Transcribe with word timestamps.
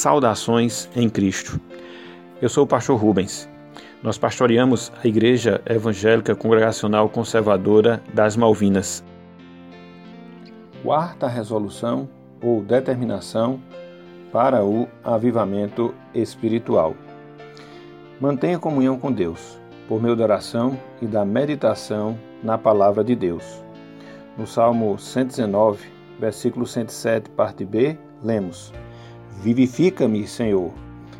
Saudações 0.00 0.88
em 0.96 1.10
Cristo. 1.10 1.60
Eu 2.40 2.48
sou 2.48 2.64
o 2.64 2.66
pastor 2.66 2.98
Rubens. 2.98 3.46
Nós 4.02 4.16
pastoreamos 4.16 4.90
a 5.04 5.06
Igreja 5.06 5.60
Evangélica 5.66 6.34
Congregacional 6.34 7.06
Conservadora 7.10 8.02
das 8.14 8.34
Malvinas. 8.34 9.04
Quarta 10.82 11.28
resolução 11.28 12.08
ou 12.42 12.62
determinação 12.62 13.60
para 14.32 14.64
o 14.64 14.88
avivamento 15.04 15.94
espiritual. 16.14 16.94
Mantenha 18.18 18.58
comunhão 18.58 18.98
com 18.98 19.12
Deus 19.12 19.60
por 19.86 20.00
meio 20.00 20.16
da 20.16 20.24
oração 20.24 20.80
e 21.02 21.06
da 21.06 21.26
meditação 21.26 22.18
na 22.42 22.56
palavra 22.56 23.04
de 23.04 23.14
Deus. 23.14 23.62
No 24.38 24.46
Salmo 24.46 24.98
119, 24.98 25.86
versículo 26.18 26.66
107, 26.66 27.28
parte 27.28 27.66
B, 27.66 27.98
lemos: 28.22 28.72
Vivifica-me, 29.38 30.26
Senhor, 30.26 30.70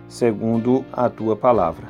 segundo 0.09 0.85
a 0.93 1.09
tua 1.09 1.35
palavra. 1.35 1.89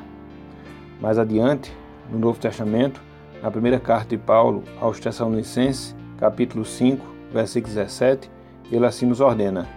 Mais 1.01 1.17
adiante, 1.17 1.75
no 2.09 2.17
Novo 2.17 2.39
Testamento, 2.39 3.01
na 3.41 3.51
primeira 3.51 3.79
carta 3.79 4.09
de 4.09 4.17
Paulo 4.17 4.63
aos 4.79 4.99
Tessalonicenses, 4.99 5.95
capítulo 6.17 6.63
5, 6.63 7.05
versículo 7.33 7.73
17, 7.73 8.31
ele 8.71 8.85
assim 8.85 9.05
nos 9.05 9.19
ordena: 9.19 9.67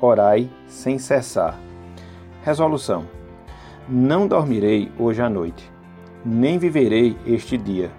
Orai 0.00 0.48
sem 0.68 0.98
cessar. 0.98 1.58
Resolução: 2.44 3.06
Não 3.88 4.28
dormirei 4.28 4.92
hoje 4.98 5.20
à 5.20 5.28
noite, 5.28 5.68
nem 6.24 6.58
viverei 6.58 7.16
este 7.26 7.56
dia, 7.56 7.90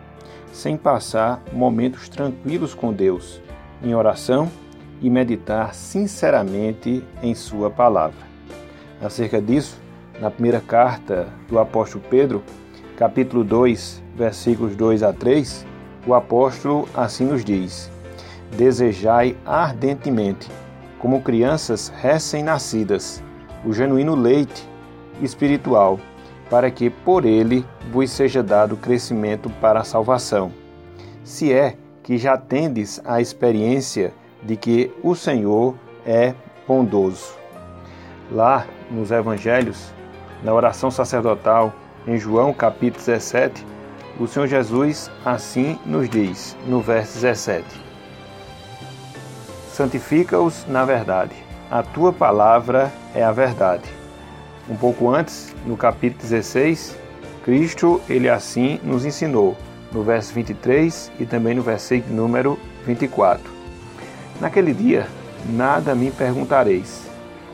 sem 0.54 0.78
passar 0.78 1.44
momentos 1.52 2.08
tranquilos 2.08 2.74
com 2.74 2.94
Deus, 2.94 3.42
em 3.84 3.94
oração 3.94 4.50
e 5.02 5.10
meditar 5.10 5.74
sinceramente 5.74 7.04
em 7.22 7.36
Sua 7.36 7.70
palavra. 7.70 8.26
Acerca 9.02 9.42
disso, 9.42 9.80
na 10.20 10.32
primeira 10.32 10.62
carta 10.62 11.28
do 11.50 11.60
apóstolo 11.60 12.04
Pedro, 12.10 12.44
capítulo 12.98 13.44
2, 13.44 14.02
versículos 14.16 14.76
2 14.76 15.04
a 15.04 15.12
3, 15.12 15.66
o 16.08 16.14
apóstolo 16.14 16.88
assim 16.94 17.26
nos 17.26 17.44
diz: 17.44 17.92
Desejai 18.56 19.36
ardentemente, 19.46 20.50
como 21.00 21.22
crianças 21.22 21.90
recém-nascidas, 21.90 23.22
o 23.66 23.74
genuíno 23.74 24.16
leite 24.16 24.68
espiritual, 25.22 26.00
para 26.50 26.72
que 26.72 26.90
por 26.90 27.26
ele 27.26 27.66
vos 27.92 28.12
seja 28.12 28.42
dado 28.42 28.78
crescimento 28.78 29.50
para 29.62 29.82
a 29.82 29.84
salvação. 29.84 30.52
Se 31.24 31.52
é 31.52 31.76
que 32.04 32.18
já 32.18 32.38
tendes 32.38 33.02
a 33.04 33.20
experiência 33.20 34.14
de 34.46 34.56
que 34.56 34.92
o 35.04 35.16
Senhor 35.16 35.76
é 36.06 36.34
bondoso. 36.68 37.34
Lá 38.32 38.66
nos 38.90 39.12
Evangelhos, 39.12 39.92
na 40.44 40.54
oração 40.54 40.92
sacerdotal, 40.92 41.74
em 42.08 42.18
João 42.18 42.54
capítulo 42.54 43.04
17, 43.04 43.66
o 44.20 44.28
Senhor 44.28 44.48
Jesus 44.48 45.12
assim 45.26 45.78
nos 45.86 46.10
diz, 46.10 46.56
no 46.68 46.80
verso 46.80 47.16
17: 47.16 47.66
Santifica-os 49.72 50.66
na 50.68 50.86
verdade, 50.86 51.36
a 51.70 51.84
tua 51.84 52.14
palavra 52.14 52.92
é 53.14 53.24
a 53.24 53.32
verdade. 53.32 53.90
Um 54.70 54.76
pouco 54.76 55.10
antes, 55.10 55.56
no 55.66 55.76
capítulo 55.76 56.22
16, 56.22 56.98
Cristo 57.44 58.02
ele 58.08 58.30
assim 58.30 58.80
nos 58.84 59.06
ensinou, 59.06 59.56
no 59.92 60.04
verso 60.04 60.34
23 60.34 61.12
e 61.20 61.26
também 61.26 61.56
no 61.56 61.62
versículo 61.62 62.16
número 62.16 62.60
24. 62.86 63.55
Naquele 64.40 64.74
dia, 64.74 65.08
nada 65.50 65.96
me 65.96 66.12
perguntareis. 66.12 67.10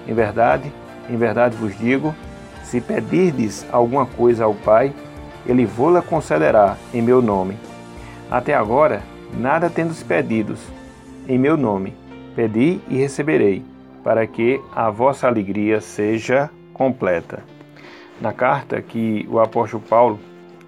Em 0.08 0.14
verdade, 0.14 0.72
em 1.10 1.16
verdade 1.16 1.56
vos 1.56 1.78
digo: 1.78 2.16
se 2.64 2.82
pedirdes 2.82 3.66
alguma 3.72 4.06
coisa 4.06 4.46
ao 4.46 4.54
Pai, 4.54 4.94
ele 5.46 5.66
vô-la 5.66 6.02
concederá 6.02 6.78
em 6.94 7.02
meu 7.02 7.22
nome. 7.22 7.58
Até 8.30 8.54
agora, 8.54 9.02
nada 9.38 9.70
tendes 9.70 10.02
pedidos 10.02 10.60
em 11.28 11.38
meu 11.38 11.58
nome. 11.58 11.96
Pedi 12.36 12.80
e 12.88 12.96
receberei, 12.96 13.64
para 14.04 14.26
que 14.26 14.60
a 14.74 14.90
vossa 14.90 15.28
alegria 15.28 15.82
seja 15.82 16.50
completa. 16.74 17.44
Na 18.22 18.32
carta 18.32 18.82
que 18.82 19.28
o 19.30 19.40
apóstolo 19.40 19.84
Paulo 19.88 20.20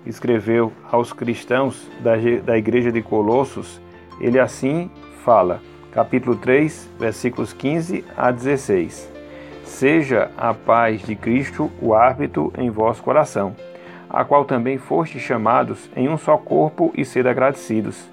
escreveu 0.06 0.74
aos 0.92 1.14
cristãos 1.14 1.90
da, 2.02 2.16
da 2.44 2.58
igreja 2.58 2.92
de 2.92 3.02
Colossos, 3.02 3.80
ele 4.20 4.40
assim 4.40 4.92
fala: 5.24 5.62
capítulo 5.94 6.36
3, 6.36 6.90
versículos 7.00 7.54
15 7.54 8.04
a 8.18 8.32
16. 8.32 9.12
Seja 9.64 10.32
a 10.36 10.52
paz 10.52 11.04
de 11.04 11.16
Cristo 11.16 11.72
o 11.80 11.94
árbitro 11.94 12.52
em 12.58 12.70
vosso 12.72 13.04
coração, 13.04 13.56
a 14.10 14.26
qual 14.26 14.44
também 14.44 14.80
fostes 14.80 15.22
chamados 15.22 15.90
em 15.96 16.10
um 16.10 16.18
só 16.18 16.36
corpo 16.36 16.92
e 16.98 17.06
sede 17.06 17.30
agradecidos. 17.30 18.10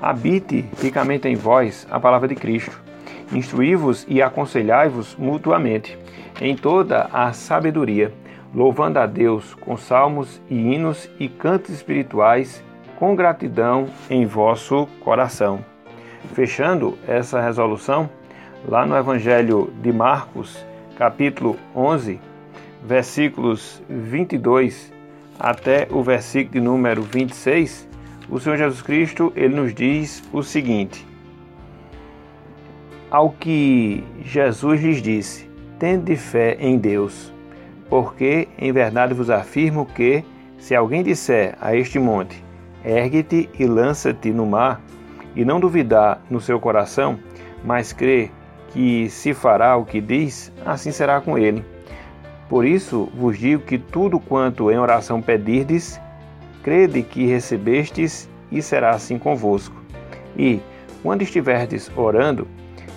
Habite 0.00 0.64
ricamente 0.80 1.28
em 1.28 1.34
vós 1.34 1.86
a 1.90 2.00
palavra 2.00 2.28
de 2.28 2.34
Cristo. 2.34 2.80
Instruí-vos 3.30 4.06
e 4.08 4.22
aconselhai-vos 4.22 5.14
mutuamente 5.16 5.98
em 6.40 6.56
toda 6.56 7.10
a 7.12 7.32
sabedoria, 7.34 8.10
louvando 8.54 8.98
a 8.98 9.06
Deus 9.06 9.54
com 9.54 9.76
salmos 9.76 10.40
e 10.48 10.54
hinos 10.54 11.10
e 11.20 11.28
cantos 11.28 11.74
espirituais 11.74 12.64
com 12.98 13.14
gratidão 13.14 13.86
em 14.08 14.24
vosso 14.24 14.86
coração 15.04 15.62
Fechando 16.34 16.96
essa 17.06 17.40
resolução, 17.40 18.08
lá 18.66 18.86
no 18.86 18.96
Evangelho 18.96 19.72
de 19.82 19.92
Marcos, 19.92 20.64
capítulo 20.96 21.56
11, 21.74 22.20
versículos 22.84 23.82
22 23.88 24.92
até 25.38 25.86
o 25.90 26.02
versículo 26.02 26.52
de 26.54 26.60
número 26.60 27.02
26, 27.02 27.88
o 28.28 28.38
Senhor 28.38 28.56
Jesus 28.56 28.82
Cristo 28.82 29.32
ele 29.34 29.54
nos 29.54 29.74
diz 29.74 30.22
o 30.32 30.42
seguinte: 30.42 31.06
Ao 33.10 33.30
que 33.30 34.04
Jesus 34.22 34.82
lhes 34.82 35.00
disse: 35.00 35.48
Tende 35.78 36.16
fé 36.16 36.56
em 36.60 36.76
Deus, 36.76 37.32
porque 37.88 38.48
em 38.58 38.72
verdade 38.72 39.14
vos 39.14 39.30
afirmo 39.30 39.86
que, 39.86 40.24
se 40.58 40.74
alguém 40.74 41.02
disser 41.02 41.56
a 41.60 41.74
este 41.74 41.98
monte: 41.98 42.44
Ergue-te 42.84 43.48
e 43.58 43.64
lança-te 43.64 44.30
no 44.30 44.44
mar, 44.44 44.80
e 45.34 45.44
não 45.44 45.60
duvidar 45.60 46.20
no 46.30 46.40
seu 46.40 46.58
coração, 46.58 47.18
mas 47.64 47.92
crer 47.92 48.30
que 48.72 49.08
se 49.08 49.32
fará 49.34 49.76
o 49.76 49.84
que 49.84 50.00
diz, 50.00 50.52
assim 50.64 50.92
será 50.92 51.20
com 51.20 51.38
ele. 51.38 51.64
Por 52.48 52.64
isso 52.64 53.08
vos 53.14 53.38
digo 53.38 53.62
que 53.62 53.78
tudo 53.78 54.18
quanto 54.18 54.70
em 54.70 54.78
oração 54.78 55.20
pedirdes, 55.20 56.00
crede 56.62 57.02
que 57.02 57.26
recebestes 57.26 58.28
e 58.50 58.62
será 58.62 58.90
assim 58.90 59.18
convosco. 59.18 59.76
E, 60.36 60.60
quando 61.02 61.22
estiverdes 61.22 61.90
orando, 61.96 62.46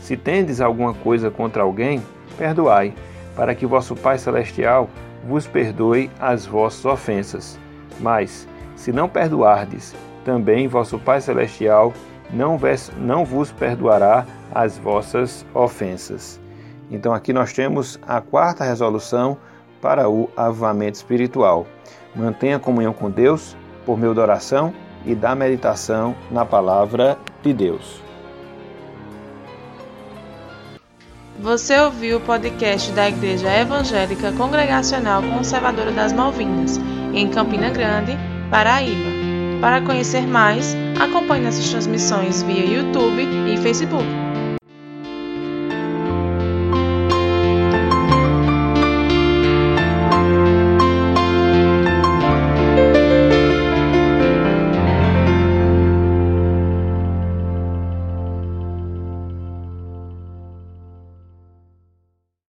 se 0.02 0.16
tendes 0.18 0.62
alguma 0.62 0.94
coisa 0.94 1.30
contra 1.30 1.64
alguém, 1.64 2.02
perdoai, 2.38 2.94
para 3.36 3.54
que 3.54 3.66
vosso 3.66 3.96
Pai 3.96 4.18
Celestial 4.18 4.90
vos 5.28 5.48
perdoe 5.48 6.10
as 6.20 6.46
vossas 6.46 6.86
ofensas. 6.86 7.60
Mas, 8.00 8.48
se 8.76 8.92
não 8.92 9.08
perdoardes, 9.08 9.96
também 10.26 10.68
vosso 10.68 10.98
Pai 10.98 11.22
Celestial 11.22 11.94
não, 12.34 12.60
não 12.98 13.26
vos 13.26 13.52
perdoará 13.52 14.26
as 14.54 14.78
vossas 14.78 15.46
ofensas. 15.54 16.40
Então 16.90 17.14
aqui 17.14 17.32
nós 17.32 17.54
temos 17.54 18.00
a 18.06 18.20
quarta 18.20 18.64
resolução 18.64 19.38
para 19.82 20.10
o 20.10 20.30
avivamento 20.36 20.98
espiritual. 20.98 21.66
Mantenha 22.16 22.60
comunhão 22.60 22.94
com 22.94 23.10
Deus 23.10 23.56
por 23.86 23.98
meio 23.98 24.14
da 24.14 24.22
oração 24.22 24.74
e 25.06 25.16
da 25.16 25.34
meditação 25.34 26.16
na 26.30 26.46
palavra 26.46 27.18
de 27.42 27.54
Deus. 27.54 28.02
Você 31.40 31.80
ouviu 31.80 32.18
o 32.18 32.22
podcast 32.22 32.92
da 32.92 33.10
Igreja 33.10 33.52
Evangélica 33.52 34.32
Congregacional 34.34 35.24
Conservadora 35.24 35.92
das 35.92 36.14
Malvinas, 36.14 36.78
em 37.14 37.28
Campina 37.30 37.72
Grande, 37.72 38.16
Paraíba. 38.52 39.31
Para 39.62 39.80
conhecer 39.80 40.26
mais, 40.26 40.76
acompanhe 41.00 41.44
nossas 41.46 41.70
transmissões 41.70 42.42
via 42.42 42.66
YouTube 42.66 43.22
e 43.48 43.58
Facebook. 43.58 44.31